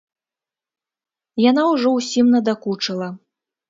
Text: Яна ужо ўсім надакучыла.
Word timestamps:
Яна 1.49 1.69
ужо 1.75 1.87
ўсім 2.01 2.35
надакучыла. 2.37 3.17